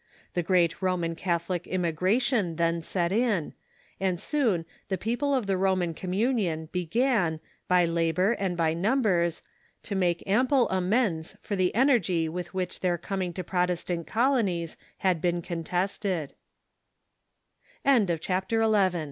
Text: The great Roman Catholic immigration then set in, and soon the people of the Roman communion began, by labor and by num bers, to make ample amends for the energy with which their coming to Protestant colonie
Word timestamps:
The 0.33 0.41
great 0.41 0.81
Roman 0.81 1.13
Catholic 1.13 1.67
immigration 1.67 2.55
then 2.55 2.81
set 2.81 3.11
in, 3.11 3.53
and 3.99 4.19
soon 4.19 4.65
the 4.87 4.97
people 4.97 5.35
of 5.35 5.45
the 5.45 5.57
Roman 5.59 5.93
communion 5.93 6.69
began, 6.71 7.39
by 7.67 7.85
labor 7.85 8.31
and 8.31 8.57
by 8.57 8.73
num 8.73 9.03
bers, 9.03 9.43
to 9.83 9.93
make 9.93 10.23
ample 10.27 10.67
amends 10.69 11.37
for 11.39 11.55
the 11.55 11.75
energy 11.75 12.27
with 12.27 12.51
which 12.51 12.79
their 12.79 12.97
coming 12.97 13.31
to 13.33 13.43
Protestant 13.43 14.07
colonie 14.07 14.67